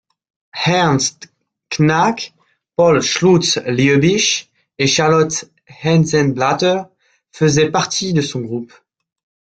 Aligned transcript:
Ernst 0.65 1.29
Knaack, 1.69 2.33
Paul 2.75 3.03
Schultz-Liebisch 3.03 4.49
et 4.79 4.87
Charlotte 4.87 5.47
Eisenblätter 5.67 6.85
faisaient 7.29 7.69
partie 7.71 8.11
de 8.11 8.21
son 8.23 8.39
groupe. 8.41 8.73